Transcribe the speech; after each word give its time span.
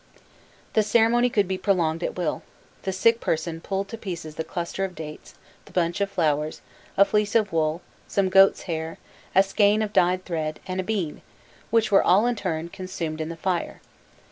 The 0.73 0.81
ceremony 0.81 1.29
could 1.29 1.47
be 1.47 1.59
prolonged 1.59 2.01
at 2.01 2.15
will: 2.15 2.41
the 2.81 2.91
sick 2.91 3.19
person 3.21 3.61
pulled 3.61 3.87
to 3.89 3.99
pieces 3.99 4.33
the 4.33 4.43
cluster 4.43 4.83
of 4.83 4.95
dates, 4.95 5.35
the 5.65 5.71
bunch 5.71 6.01
of 6.01 6.09
flowers, 6.09 6.61
a 6.97 7.05
fleece 7.05 7.35
of 7.35 7.53
wool, 7.53 7.83
some 8.07 8.27
goats' 8.27 8.63
hair, 8.63 8.97
a 9.35 9.43
skein 9.43 9.83
of 9.83 9.93
dyed 9.93 10.25
thread, 10.25 10.59
and 10.65 10.79
a 10.79 10.83
bean, 10.83 11.21
which 11.69 11.91
were 11.91 12.01
all 12.01 12.25
in 12.25 12.35
turn 12.35 12.69
consumed 12.69 13.21
in 13.21 13.29
the 13.29 13.37
fire. 13.37 13.79